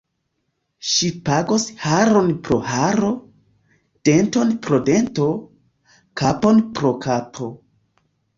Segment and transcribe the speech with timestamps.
[0.91, 3.11] Ŝi pagos haron pro haro,
[4.11, 5.29] denton pro dento,
[6.25, 7.53] kapon pro kapo.